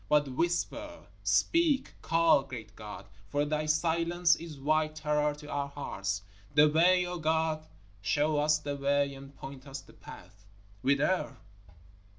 [0.09, 6.23] But whisper speak call, great God, for Thy silence is white terror to our hearts!
[6.55, 7.67] The way, O God,
[8.01, 10.43] show us the way and point us the path.
[10.81, 11.37] Whither?